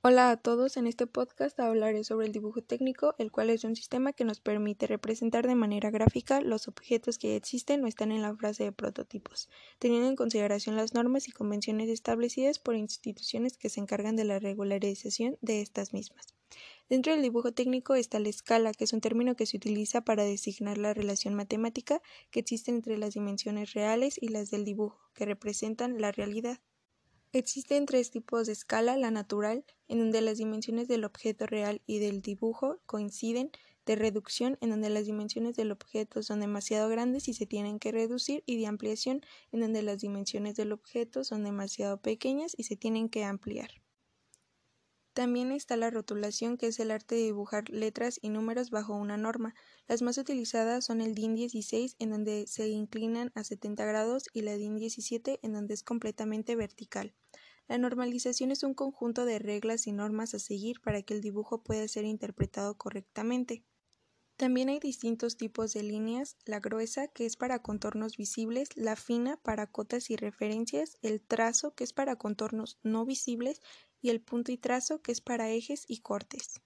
Hola 0.00 0.30
a 0.30 0.36
todos, 0.36 0.76
en 0.76 0.86
este 0.86 1.08
podcast 1.08 1.58
hablaré 1.58 2.04
sobre 2.04 2.26
el 2.26 2.32
dibujo 2.32 2.62
técnico, 2.62 3.16
el 3.18 3.32
cual 3.32 3.50
es 3.50 3.64
un 3.64 3.74
sistema 3.74 4.12
que 4.12 4.24
nos 4.24 4.38
permite 4.38 4.86
representar 4.86 5.48
de 5.48 5.56
manera 5.56 5.90
gráfica 5.90 6.40
los 6.40 6.68
objetos 6.68 7.18
que 7.18 7.34
existen 7.34 7.82
o 7.82 7.88
están 7.88 8.12
en 8.12 8.22
la 8.22 8.32
fase 8.36 8.62
de 8.62 8.70
prototipos, 8.70 9.48
teniendo 9.80 10.06
en 10.06 10.14
consideración 10.14 10.76
las 10.76 10.94
normas 10.94 11.26
y 11.26 11.32
convenciones 11.32 11.88
establecidas 11.88 12.60
por 12.60 12.76
instituciones 12.76 13.58
que 13.58 13.70
se 13.70 13.80
encargan 13.80 14.14
de 14.14 14.22
la 14.22 14.38
regularización 14.38 15.36
de 15.40 15.62
estas 15.62 15.92
mismas. 15.92 16.28
Dentro 16.88 17.12
del 17.12 17.22
dibujo 17.22 17.50
técnico 17.50 17.96
está 17.96 18.20
la 18.20 18.28
escala, 18.28 18.72
que 18.74 18.84
es 18.84 18.92
un 18.92 19.00
término 19.00 19.34
que 19.34 19.46
se 19.46 19.56
utiliza 19.56 20.02
para 20.02 20.22
designar 20.22 20.78
la 20.78 20.94
relación 20.94 21.34
matemática 21.34 22.00
que 22.30 22.38
existe 22.38 22.70
entre 22.70 22.98
las 22.98 23.14
dimensiones 23.14 23.72
reales 23.72 24.16
y 24.22 24.28
las 24.28 24.52
del 24.52 24.64
dibujo, 24.64 25.10
que 25.12 25.24
representan 25.24 26.00
la 26.00 26.12
realidad. 26.12 26.60
Existen 27.32 27.84
tres 27.84 28.10
tipos 28.10 28.46
de 28.46 28.54
escala, 28.54 28.96
la 28.96 29.10
natural, 29.10 29.66
en 29.86 29.98
donde 29.98 30.22
las 30.22 30.38
dimensiones 30.38 30.88
del 30.88 31.04
objeto 31.04 31.46
real 31.46 31.82
y 31.86 31.98
del 31.98 32.22
dibujo 32.22 32.80
coinciden, 32.86 33.50
de 33.84 33.96
reducción, 33.96 34.56
en 34.62 34.70
donde 34.70 34.88
las 34.88 35.04
dimensiones 35.04 35.54
del 35.54 35.70
objeto 35.70 36.22
son 36.22 36.40
demasiado 36.40 36.88
grandes 36.88 37.28
y 37.28 37.34
se 37.34 37.44
tienen 37.44 37.78
que 37.78 37.92
reducir, 37.92 38.42
y 38.46 38.58
de 38.58 38.66
ampliación, 38.66 39.20
en 39.52 39.60
donde 39.60 39.82
las 39.82 40.00
dimensiones 40.00 40.56
del 40.56 40.72
objeto 40.72 41.22
son 41.22 41.44
demasiado 41.44 42.00
pequeñas 42.00 42.54
y 42.56 42.64
se 42.64 42.76
tienen 42.76 43.10
que 43.10 43.24
ampliar. 43.24 43.72
También 45.18 45.50
está 45.50 45.76
la 45.76 45.90
rotulación, 45.90 46.56
que 46.56 46.68
es 46.68 46.78
el 46.78 46.92
arte 46.92 47.16
de 47.16 47.22
dibujar 47.22 47.70
letras 47.70 48.20
y 48.22 48.28
números 48.28 48.70
bajo 48.70 48.94
una 48.94 49.16
norma. 49.16 49.52
Las 49.88 50.00
más 50.00 50.16
utilizadas 50.16 50.84
son 50.84 51.00
el 51.00 51.16
DIN 51.16 51.34
16, 51.34 51.96
en 51.98 52.10
donde 52.10 52.46
se 52.46 52.68
inclinan 52.68 53.32
a 53.34 53.42
70 53.42 53.84
grados, 53.84 54.26
y 54.32 54.42
la 54.42 54.54
DIN 54.54 54.76
17, 54.76 55.40
en 55.42 55.52
donde 55.52 55.74
es 55.74 55.82
completamente 55.82 56.54
vertical. 56.54 57.16
La 57.66 57.78
normalización 57.78 58.52
es 58.52 58.62
un 58.62 58.74
conjunto 58.74 59.24
de 59.24 59.40
reglas 59.40 59.88
y 59.88 59.92
normas 59.92 60.34
a 60.34 60.38
seguir 60.38 60.80
para 60.82 61.02
que 61.02 61.14
el 61.14 61.20
dibujo 61.20 61.64
pueda 61.64 61.88
ser 61.88 62.04
interpretado 62.04 62.78
correctamente. 62.78 63.64
También 64.38 64.68
hay 64.68 64.78
distintos 64.78 65.36
tipos 65.36 65.72
de 65.72 65.82
líneas, 65.82 66.36
la 66.44 66.60
gruesa, 66.60 67.08
que 67.08 67.26
es 67.26 67.36
para 67.36 67.58
contornos 67.58 68.16
visibles, 68.16 68.68
la 68.76 68.94
fina 68.94 69.36
para 69.42 69.66
cotas 69.66 70.10
y 70.10 70.16
referencias, 70.16 70.96
el 71.02 71.20
trazo, 71.20 71.74
que 71.74 71.82
es 71.82 71.92
para 71.92 72.14
contornos 72.14 72.78
no 72.84 73.04
visibles, 73.04 73.60
y 74.00 74.10
el 74.10 74.20
punto 74.20 74.52
y 74.52 74.56
trazo, 74.56 75.00
que 75.02 75.12
es 75.12 75.20
para 75.20 75.50
ejes 75.50 75.84
y 75.88 75.98
cortes. 75.98 76.60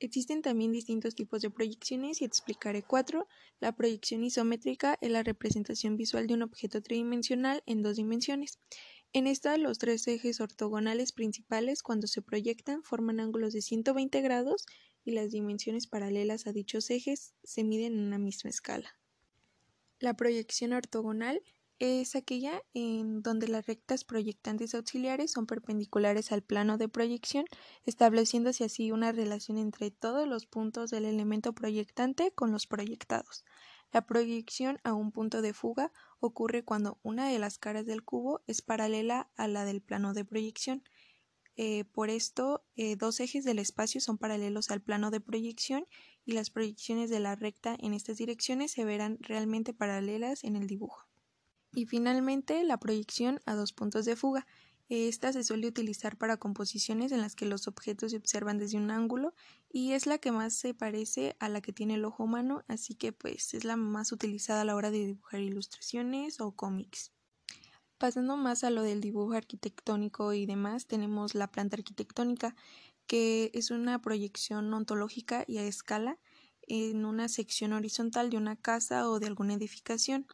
Existen 0.00 0.42
también 0.42 0.72
distintos 0.72 1.14
tipos 1.14 1.40
de 1.40 1.50
proyecciones 1.50 2.20
y 2.20 2.24
explicaré 2.24 2.82
cuatro. 2.82 3.26
La 3.60 3.72
proyección 3.72 4.24
isométrica 4.24 4.98
es 5.00 5.10
la 5.10 5.22
representación 5.22 5.96
visual 5.96 6.26
de 6.26 6.34
un 6.34 6.42
objeto 6.42 6.82
tridimensional 6.82 7.62
en 7.66 7.82
dos 7.82 7.96
dimensiones. 7.96 8.58
En 9.12 9.28
esta, 9.28 9.56
los 9.56 9.78
tres 9.78 10.06
ejes 10.08 10.40
ortogonales 10.40 11.12
principales, 11.12 11.82
cuando 11.82 12.08
se 12.08 12.20
proyectan, 12.20 12.82
forman 12.82 13.20
ángulos 13.20 13.52
de 13.52 13.62
120 13.62 14.20
grados 14.20 14.66
y 15.04 15.12
las 15.12 15.30
dimensiones 15.30 15.86
paralelas 15.86 16.46
a 16.46 16.52
dichos 16.52 16.90
ejes 16.90 17.34
se 17.44 17.62
miden 17.62 17.94
en 17.94 18.06
una 18.06 18.18
misma 18.18 18.50
escala. 18.50 18.98
La 20.00 20.14
proyección 20.14 20.72
ortogonal 20.72 21.40
es 21.78 22.14
aquella 22.14 22.62
en 22.72 23.22
donde 23.22 23.48
las 23.48 23.66
rectas 23.66 24.04
proyectantes 24.04 24.74
auxiliares 24.74 25.32
son 25.32 25.46
perpendiculares 25.46 26.32
al 26.32 26.42
plano 26.42 26.78
de 26.78 26.88
proyección, 26.88 27.44
estableciéndose 27.84 28.64
así 28.64 28.92
una 28.92 29.12
relación 29.12 29.58
entre 29.58 29.90
todos 29.90 30.28
los 30.28 30.46
puntos 30.46 30.90
del 30.90 31.04
elemento 31.04 31.52
proyectante 31.52 32.32
con 32.32 32.52
los 32.52 32.66
proyectados. 32.66 33.44
La 33.92 34.06
proyección 34.06 34.80
a 34.82 34.92
un 34.92 35.12
punto 35.12 35.40
de 35.42 35.52
fuga 35.52 35.92
ocurre 36.18 36.64
cuando 36.64 36.98
una 37.02 37.28
de 37.28 37.38
las 37.38 37.58
caras 37.58 37.86
del 37.86 38.02
cubo 38.02 38.42
es 38.46 38.60
paralela 38.62 39.30
a 39.36 39.46
la 39.46 39.64
del 39.64 39.82
plano 39.82 40.14
de 40.14 40.24
proyección. 40.24 40.82
Eh, 41.56 41.84
por 41.84 42.10
esto, 42.10 42.64
eh, 42.74 42.96
dos 42.96 43.20
ejes 43.20 43.44
del 43.44 43.60
espacio 43.60 44.00
son 44.00 44.18
paralelos 44.18 44.70
al 44.70 44.80
plano 44.82 45.12
de 45.12 45.20
proyección 45.20 45.86
y 46.24 46.32
las 46.32 46.50
proyecciones 46.50 47.10
de 47.10 47.20
la 47.20 47.36
recta 47.36 47.76
en 47.78 47.94
estas 47.94 48.16
direcciones 48.16 48.72
se 48.72 48.84
verán 48.84 49.18
realmente 49.20 49.72
paralelas 49.72 50.42
en 50.42 50.56
el 50.56 50.66
dibujo. 50.66 51.06
Y 51.74 51.86
finalmente, 51.86 52.62
la 52.64 52.78
proyección 52.78 53.40
a 53.46 53.54
dos 53.54 53.72
puntos 53.72 54.04
de 54.04 54.16
fuga. 54.16 54.46
Esta 54.88 55.32
se 55.32 55.44
suele 55.44 55.66
utilizar 55.66 56.18
para 56.18 56.36
composiciones 56.36 57.10
en 57.10 57.22
las 57.22 57.34
que 57.34 57.46
los 57.46 57.66
objetos 57.66 58.10
se 58.10 58.18
observan 58.18 58.58
desde 58.58 58.76
un 58.76 58.90
ángulo 58.90 59.34
y 59.72 59.92
es 59.92 60.06
la 60.06 60.18
que 60.18 60.30
más 60.30 60.54
se 60.54 60.74
parece 60.74 61.36
a 61.40 61.48
la 61.48 61.62
que 61.62 61.72
tiene 61.72 61.94
el 61.94 62.04
ojo 62.04 62.24
humano, 62.24 62.62
así 62.68 62.94
que 62.94 63.12
pues 63.12 63.54
es 63.54 63.64
la 63.64 63.76
más 63.76 64.12
utilizada 64.12 64.60
a 64.60 64.64
la 64.64 64.76
hora 64.76 64.90
de 64.90 65.06
dibujar 65.06 65.40
ilustraciones 65.40 66.38
o 66.40 66.52
cómics. 66.52 67.12
Pasando 67.96 68.36
más 68.36 68.62
a 68.62 68.70
lo 68.70 68.82
del 68.82 69.00
dibujo 69.00 69.32
arquitectónico 69.32 70.34
y 70.34 70.44
demás, 70.44 70.86
tenemos 70.86 71.34
la 71.34 71.50
planta 71.50 71.76
arquitectónica, 71.76 72.54
que 73.06 73.50
es 73.54 73.70
una 73.70 74.02
proyección 74.02 74.72
ontológica 74.74 75.44
y 75.46 75.58
a 75.58 75.64
escala 75.64 76.18
en 76.62 77.06
una 77.06 77.28
sección 77.28 77.72
horizontal 77.72 78.28
de 78.28 78.36
una 78.36 78.56
casa 78.56 79.08
o 79.08 79.18
de 79.18 79.28
alguna 79.28 79.54
edificación. 79.54 80.26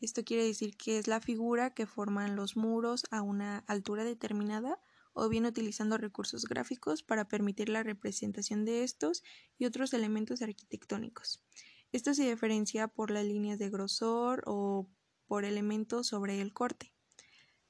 Esto 0.00 0.24
quiere 0.24 0.44
decir 0.44 0.76
que 0.76 0.98
es 0.98 1.06
la 1.06 1.20
figura 1.20 1.72
que 1.72 1.86
forman 1.86 2.36
los 2.36 2.56
muros 2.56 3.04
a 3.10 3.22
una 3.22 3.58
altura 3.66 4.04
determinada 4.04 4.78
o 5.14 5.28
bien 5.30 5.46
utilizando 5.46 5.96
recursos 5.96 6.44
gráficos 6.44 7.02
para 7.02 7.26
permitir 7.26 7.70
la 7.70 7.82
representación 7.82 8.66
de 8.66 8.84
estos 8.84 9.22
y 9.58 9.64
otros 9.64 9.94
elementos 9.94 10.42
arquitectónicos. 10.42 11.42
Esto 11.92 12.12
se 12.12 12.28
diferencia 12.28 12.88
por 12.88 13.10
las 13.10 13.24
líneas 13.24 13.58
de 13.58 13.70
grosor 13.70 14.42
o 14.46 14.86
por 15.26 15.46
elementos 15.46 16.08
sobre 16.08 16.42
el 16.42 16.52
corte. 16.52 16.92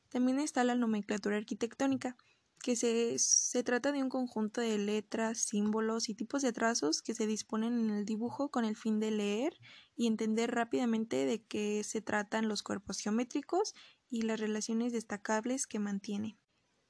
También 0.08 0.40
está 0.40 0.64
la 0.64 0.74
nomenclatura 0.74 1.36
arquitectónica, 1.36 2.16
que 2.62 2.76
se, 2.76 3.18
se, 3.18 3.62
trata 3.62 3.92
de 3.92 4.02
un 4.02 4.08
conjunto 4.08 4.60
de 4.60 4.78
letras, 4.78 5.38
símbolos 5.38 6.08
y 6.08 6.14
tipos 6.14 6.42
de 6.42 6.52
trazos 6.52 7.02
que 7.02 7.14
se 7.14 7.26
disponen 7.26 7.78
en 7.78 7.90
el 7.90 8.04
dibujo 8.04 8.50
con 8.50 8.64
el 8.64 8.76
fin 8.76 8.98
de 8.98 9.10
leer 9.10 9.56
y 9.94 10.06
entender 10.06 10.52
rápidamente 10.52 11.24
de 11.26 11.44
qué 11.44 11.82
se 11.84 12.00
tratan 12.00 12.48
los 12.48 12.62
cuerpos 12.62 12.98
geométricos 12.98 13.74
y 14.08 14.22
las 14.22 14.40
relaciones 14.40 14.92
destacables 14.92 15.66
que 15.66 15.78
mantiene. 15.78 16.38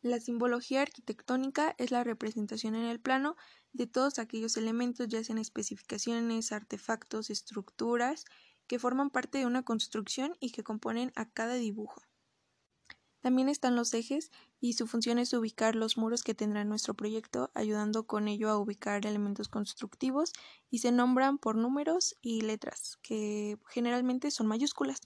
La 0.02 0.20
simbología 0.20 0.82
arquitectónica 0.82 1.74
es 1.78 1.90
la 1.90 2.04
representación 2.04 2.74
en 2.74 2.84
el 2.84 3.00
plano 3.00 3.36
de 3.72 3.86
todos 3.86 4.18
aquellos 4.18 4.56
elementos, 4.56 5.08
ya 5.08 5.24
sean 5.24 5.38
especificaciones, 5.38 6.52
artefactos, 6.52 7.28
estructuras, 7.30 8.24
que 8.66 8.78
forman 8.78 9.10
parte 9.10 9.38
de 9.38 9.46
una 9.46 9.64
construcción 9.64 10.36
y 10.40 10.52
que 10.52 10.62
componen 10.62 11.12
a 11.16 11.28
cada 11.30 11.54
dibujo. 11.54 12.02
También 13.26 13.48
están 13.48 13.74
los 13.74 13.92
ejes 13.92 14.30
y 14.60 14.74
su 14.74 14.86
función 14.86 15.18
es 15.18 15.32
ubicar 15.32 15.74
los 15.74 15.98
muros 15.98 16.22
que 16.22 16.32
tendrá 16.32 16.62
nuestro 16.62 16.94
proyecto, 16.94 17.50
ayudando 17.54 18.06
con 18.06 18.28
ello 18.28 18.48
a 18.50 18.56
ubicar 18.56 19.04
elementos 19.04 19.48
constructivos 19.48 20.32
y 20.70 20.78
se 20.78 20.92
nombran 20.92 21.36
por 21.38 21.56
números 21.56 22.14
y 22.22 22.42
letras, 22.42 23.00
que 23.02 23.58
generalmente 23.66 24.30
son 24.30 24.46
mayúsculas. 24.46 25.00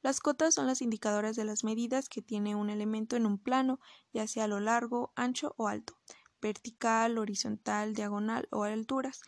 Las 0.00 0.20
cotas 0.20 0.54
son 0.54 0.66
las 0.66 0.80
indicadoras 0.80 1.36
de 1.36 1.44
las 1.44 1.62
medidas 1.62 2.08
que 2.08 2.22
tiene 2.22 2.56
un 2.56 2.70
elemento 2.70 3.16
en 3.16 3.26
un 3.26 3.36
plano, 3.36 3.80
ya 4.14 4.26
sea 4.26 4.44
a 4.44 4.48
lo 4.48 4.60
largo, 4.60 5.12
ancho 5.14 5.52
o 5.58 5.68
alto, 5.68 5.98
vertical, 6.40 7.18
horizontal, 7.18 7.92
diagonal 7.92 8.48
o 8.50 8.64
a 8.64 8.72
alturas. 8.72 9.20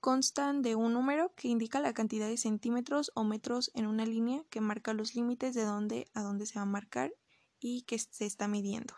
Constan 0.00 0.62
de 0.62 0.76
un 0.76 0.94
número 0.94 1.34
que 1.34 1.48
indica 1.48 1.78
la 1.78 1.92
cantidad 1.92 2.26
de 2.26 2.38
centímetros 2.38 3.12
o 3.14 3.22
metros 3.22 3.70
en 3.74 3.86
una 3.86 4.06
línea 4.06 4.44
que 4.48 4.62
marca 4.62 4.94
los 4.94 5.14
límites 5.14 5.54
de 5.54 5.66
dónde 5.66 6.06
a 6.14 6.22
dónde 6.22 6.46
se 6.46 6.58
va 6.58 6.62
a 6.62 6.64
marcar 6.64 7.12
y 7.62 7.82
que 7.82 7.98
se 7.98 8.26
está 8.26 8.48
midiendo. 8.48 8.94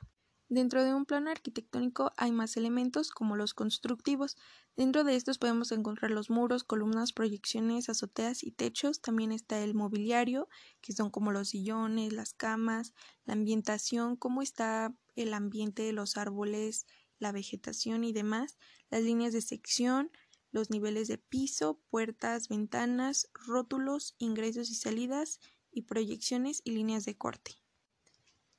Dentro 0.49 0.85
de 0.85 0.95
un 0.95 1.07
plano 1.07 1.31
arquitectónico 1.31 2.13
hay 2.17 2.31
más 2.31 2.57
elementos 2.57 3.11
como 3.11 3.35
los 3.35 3.55
constructivos. 3.55 4.37
Dentro 4.77 5.03
de 5.03 5.17
estos 5.17 5.39
podemos 5.39 5.73
encontrar 5.73 6.11
los 6.11 6.29
muros, 6.29 6.65
columnas, 6.65 7.13
proyecciones, 7.13 7.89
azoteas 7.89 8.45
y 8.45 8.53
techos. 8.53 9.01
También 9.01 9.33
está 9.33 9.63
el 9.65 9.75
mobiliario, 9.75 10.49
que 10.83 10.93
son 10.93 11.11
como 11.11 11.33
los 11.33 11.49
sillones, 11.49 12.13
las 12.13 12.35
camas, 12.35 12.93
la 13.25 13.33
ambientación, 13.33 14.17
cómo 14.17 14.43
está 14.43 14.95
el 15.17 15.33
ambiente, 15.33 15.93
los 15.93 16.17
árboles, 16.19 16.87
la 17.19 17.33
vegetación 17.33 18.05
y 18.05 18.13
demás, 18.13 18.59
las 18.91 19.03
líneas 19.03 19.33
de 19.33 19.41
sección, 19.41 20.11
los 20.51 20.71
niveles 20.71 21.09
de 21.09 21.19
piso, 21.19 21.81
puertas, 21.89 22.49
ventanas, 22.49 23.29
rótulos, 23.33 24.15
ingresos 24.19 24.71
y 24.71 24.75
salidas 24.75 25.41
y 25.73 25.83
proyecciones 25.83 26.61
y 26.65 26.73
líneas 26.73 27.05
de 27.07 27.17
corte. 27.17 27.64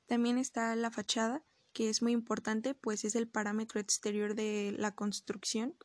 También 0.07 0.37
está 0.37 0.75
la 0.75 0.91
fachada, 0.91 1.43
que 1.73 1.89
es 1.89 2.01
muy 2.01 2.11
importante, 2.11 2.73
pues 2.73 3.03
es 3.05 3.15
el 3.15 3.27
parámetro 3.27 3.79
exterior 3.79 4.35
de 4.35 4.73
la 4.77 4.95
construcción. 4.95 5.75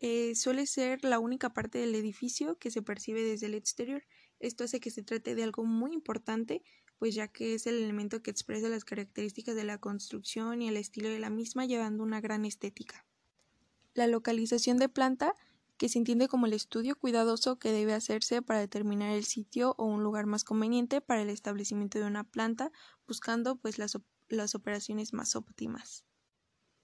Eh, 0.00 0.34
suele 0.34 0.66
ser 0.66 1.02
la 1.04 1.18
única 1.18 1.52
parte 1.52 1.78
del 1.78 1.94
edificio 1.94 2.58
que 2.58 2.70
se 2.70 2.82
percibe 2.82 3.22
desde 3.22 3.46
el 3.46 3.54
exterior. 3.54 4.04
Esto 4.38 4.64
hace 4.64 4.80
que 4.80 4.90
se 4.90 5.02
trate 5.02 5.34
de 5.34 5.42
algo 5.42 5.64
muy 5.64 5.92
importante, 5.92 6.62
pues 6.98 7.14
ya 7.14 7.28
que 7.28 7.54
es 7.54 7.66
el 7.66 7.76
elemento 7.76 8.22
que 8.22 8.30
expresa 8.30 8.68
las 8.68 8.84
características 8.84 9.56
de 9.56 9.64
la 9.64 9.78
construcción 9.78 10.62
y 10.62 10.68
el 10.68 10.76
estilo 10.76 11.08
de 11.08 11.18
la 11.18 11.30
misma, 11.30 11.64
llevando 11.64 12.02
una 12.02 12.20
gran 12.20 12.44
estética. 12.44 13.06
La 13.94 14.06
localización 14.06 14.78
de 14.78 14.88
planta 14.88 15.34
que 15.78 15.88
se 15.88 15.98
entiende 15.98 16.28
como 16.28 16.46
el 16.46 16.52
estudio 16.52 16.96
cuidadoso 16.96 17.58
que 17.58 17.72
debe 17.72 17.94
hacerse 17.94 18.42
para 18.42 18.58
determinar 18.58 19.12
el 19.12 19.24
sitio 19.24 19.74
o 19.78 19.86
un 19.86 20.02
lugar 20.02 20.26
más 20.26 20.44
conveniente 20.44 21.00
para 21.00 21.22
el 21.22 21.30
establecimiento 21.30 21.98
de 21.98 22.04
una 22.04 22.24
planta, 22.24 22.72
buscando 23.06 23.56
pues 23.56 23.78
las, 23.78 23.96
las 24.28 24.54
operaciones 24.54 25.12
más 25.12 25.36
óptimas. 25.36 26.04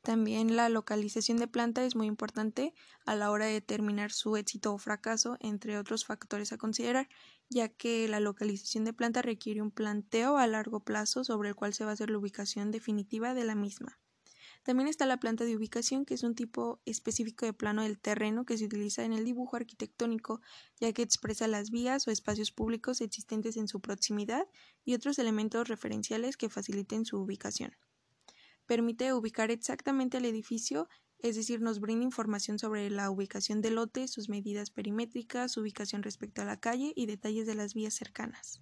También 0.04 0.54
la 0.54 0.68
localización 0.68 1.38
de 1.38 1.48
planta 1.48 1.82
es 1.82 1.96
muy 1.96 2.06
importante 2.06 2.74
a 3.04 3.16
la 3.16 3.30
hora 3.30 3.46
de 3.46 3.54
determinar 3.54 4.12
su 4.12 4.36
éxito 4.36 4.72
o 4.74 4.78
fracaso, 4.78 5.38
entre 5.40 5.78
otros 5.78 6.04
factores 6.04 6.52
a 6.52 6.58
considerar, 6.58 7.08
ya 7.48 7.70
que 7.70 8.06
la 8.06 8.20
localización 8.20 8.84
de 8.84 8.92
planta 8.92 9.22
requiere 9.22 9.62
un 9.62 9.70
planteo 9.70 10.36
a 10.36 10.46
largo 10.46 10.80
plazo 10.80 11.24
sobre 11.24 11.48
el 11.48 11.54
cual 11.54 11.74
se 11.74 11.84
va 11.84 11.90
a 11.90 11.94
hacer 11.94 12.10
la 12.10 12.18
ubicación 12.18 12.70
definitiva 12.70 13.32
de 13.32 13.44
la 13.44 13.54
misma. 13.54 13.98
También 14.64 14.88
está 14.88 15.06
la 15.06 15.18
planta 15.18 15.44
de 15.44 15.56
ubicación, 15.56 16.04
que 16.04 16.14
es 16.14 16.24
un 16.24 16.34
tipo 16.34 16.80
específico 16.84 17.46
de 17.46 17.52
plano 17.52 17.82
del 17.82 18.00
terreno 18.00 18.44
que 18.44 18.58
se 18.58 18.64
utiliza 18.64 19.04
en 19.04 19.12
el 19.12 19.24
dibujo 19.24 19.56
arquitectónico, 19.56 20.40
ya 20.80 20.92
que 20.92 21.02
expresa 21.02 21.46
las 21.46 21.70
vías 21.70 22.08
o 22.08 22.10
espacios 22.10 22.50
públicos 22.50 23.00
existentes 23.00 23.56
en 23.56 23.68
su 23.68 23.80
proximidad 23.80 24.48
y 24.84 24.94
otros 24.94 25.18
elementos 25.18 25.68
referenciales 25.68 26.36
que 26.36 26.48
faciliten 26.48 27.04
su 27.04 27.18
ubicación 27.18 27.76
permite 28.66 29.12
ubicar 29.12 29.50
exactamente 29.50 30.18
el 30.18 30.24
edificio, 30.24 30.88
es 31.18 31.36
decir, 31.36 31.60
nos 31.60 31.80
brinda 31.80 32.04
información 32.04 32.58
sobre 32.58 32.90
la 32.90 33.10
ubicación 33.10 33.60
del 33.60 33.76
lote, 33.76 34.08
sus 34.08 34.28
medidas 34.28 34.70
perimétricas, 34.70 35.52
su 35.52 35.60
ubicación 35.60 36.02
respecto 36.02 36.42
a 36.42 36.44
la 36.44 36.58
calle 36.58 36.92
y 36.94 37.06
detalles 37.06 37.46
de 37.46 37.54
las 37.54 37.74
vías 37.74 37.94
cercanas. 37.94 38.60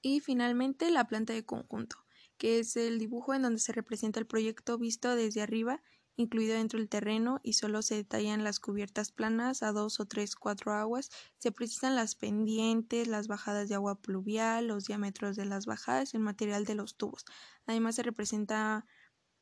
Y 0.00 0.20
finalmente 0.20 0.90
la 0.90 1.06
planta 1.06 1.32
de 1.32 1.44
conjunto, 1.44 2.01
que 2.42 2.58
es 2.58 2.76
el 2.76 2.98
dibujo 2.98 3.34
en 3.34 3.42
donde 3.42 3.60
se 3.60 3.70
representa 3.70 4.18
el 4.18 4.26
proyecto 4.26 4.76
visto 4.76 5.14
desde 5.14 5.42
arriba, 5.42 5.80
incluido 6.16 6.56
dentro 6.56 6.80
del 6.80 6.88
terreno, 6.88 7.38
y 7.44 7.52
solo 7.52 7.82
se 7.82 7.94
detallan 7.94 8.42
las 8.42 8.58
cubiertas 8.58 9.12
planas 9.12 9.62
a 9.62 9.70
dos 9.70 10.00
o 10.00 10.06
tres, 10.06 10.34
cuatro 10.34 10.72
aguas, 10.72 11.10
se 11.38 11.52
precisan 11.52 11.94
las 11.94 12.16
pendientes, 12.16 13.06
las 13.06 13.28
bajadas 13.28 13.68
de 13.68 13.76
agua 13.76 14.00
pluvial, 14.02 14.66
los 14.66 14.86
diámetros 14.86 15.36
de 15.36 15.44
las 15.44 15.66
bajadas, 15.66 16.14
el 16.14 16.20
material 16.20 16.64
de 16.64 16.74
los 16.74 16.96
tubos. 16.96 17.24
Además 17.64 17.94
se 17.94 18.02
representa 18.02 18.86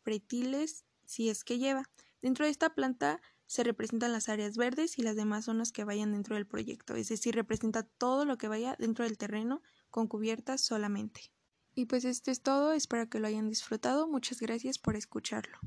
pretiles 0.02 0.85
si 1.06 1.31
es 1.31 1.43
que 1.43 1.58
lleva. 1.58 1.88
Dentro 2.20 2.44
de 2.44 2.50
esta 2.50 2.75
planta 2.75 3.23
se 3.47 3.64
representan 3.64 4.12
las 4.12 4.29
áreas 4.29 4.58
verdes 4.58 4.99
y 4.99 5.02
las 5.02 5.17
demás 5.17 5.47
zonas 5.47 5.73
que 5.73 5.85
vayan 5.85 6.12
dentro 6.12 6.35
del 6.35 6.47
proyecto, 6.47 6.97
es 6.97 7.08
decir, 7.08 7.35
representa 7.35 7.82
todo 7.82 8.26
lo 8.26 8.37
que 8.37 8.49
vaya 8.49 8.76
dentro 8.79 9.06
del 9.06 9.17
terreno 9.17 9.62
con 9.88 10.06
cubiertas 10.06 10.61
solamente. 10.61 11.32
Y 11.75 11.87
pues 11.87 12.05
esto 12.05 12.31
es 12.31 12.43
todo, 12.43 12.72
espero 12.72 13.08
que 13.08 13.19
lo 13.19 13.26
hayan 13.26 13.49
disfrutado, 13.49 14.08
muchas 14.08 14.40
gracias 14.40 14.78
por 14.78 14.96
escucharlo. 14.96 15.58